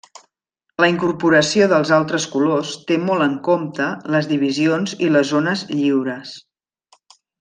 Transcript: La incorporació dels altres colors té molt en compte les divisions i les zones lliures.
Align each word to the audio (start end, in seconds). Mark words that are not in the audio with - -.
La 0.83 0.87
incorporació 0.91 1.67
dels 1.73 1.91
altres 1.97 2.25
colors 2.35 2.71
té 2.91 2.97
molt 3.09 3.25
en 3.27 3.35
compte 3.49 3.91
les 4.17 4.31
divisions 4.33 4.97
i 5.09 5.11
les 5.13 5.31
zones 5.35 5.63
lliures. 5.75 6.33